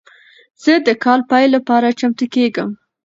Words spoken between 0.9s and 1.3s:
کال